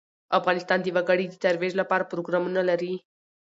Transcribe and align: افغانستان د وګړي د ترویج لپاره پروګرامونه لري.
افغانستان 0.39 0.79
د 0.81 0.87
وګړي 0.95 1.25
د 1.29 1.35
ترویج 1.43 1.73
لپاره 1.81 2.09
پروګرامونه 2.11 2.61
لري. 2.69 2.93